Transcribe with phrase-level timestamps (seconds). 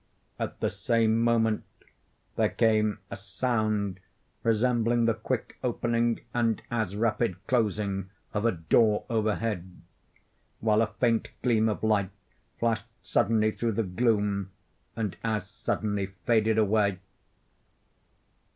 [0.39, 1.63] At the same moment
[2.35, 3.99] there came a sound
[4.41, 9.79] resembling the quick opening, and as rapid closing of a door overhead,
[10.59, 12.09] while a faint gleam of light
[12.59, 14.49] flashed suddenly through the gloom,
[14.95, 16.97] and as suddenly faded away.